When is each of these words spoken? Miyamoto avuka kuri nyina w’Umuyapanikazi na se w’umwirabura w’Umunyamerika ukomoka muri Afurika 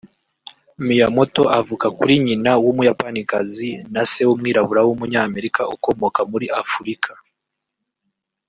Miyamoto 0.87 1.43
avuka 1.59 1.87
kuri 1.97 2.13
nyina 2.25 2.51
w’Umuyapanikazi 2.63 3.69
na 3.93 4.03
se 4.11 4.21
w’umwirabura 4.27 4.81
w’Umunyamerika 4.87 5.61
ukomoka 5.75 6.19
muri 6.31 6.47
Afurika 6.61 7.11